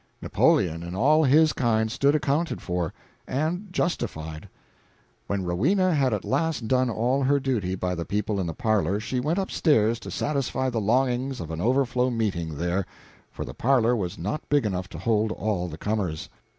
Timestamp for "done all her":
6.67-7.39